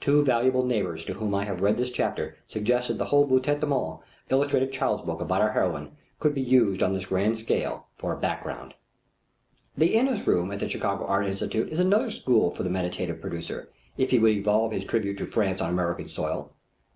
[0.00, 3.60] Two valuable neighbors to whom I have read this chapter suggest that the whole Boutet
[3.60, 7.86] de Monvel illustrated child's book about our heroine could be used on this grand scale,
[7.94, 8.74] for a background.
[9.76, 13.68] The Inness room at the Chicago Art Institute is another school for the meditative producer,
[13.96, 16.50] if he would evolve his tribute to France on American soil.